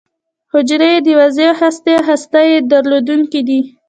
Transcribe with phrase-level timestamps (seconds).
[0.53, 3.59] حجرې یې د واضح هستې او هسته چي درلودونکې دي.